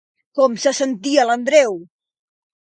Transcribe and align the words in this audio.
Com 0.37 0.55
se 0.63 0.73
sentia 0.77 1.27
l'Andreu? 1.31 1.79